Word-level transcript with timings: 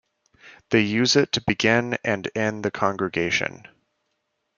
They 0.71 0.79
use 0.81 1.15
it 1.15 1.31
to 1.33 1.43
begin 1.45 1.95
and 2.03 2.27
end 2.33 2.65
the 2.65 2.71
congregation. 2.71 3.67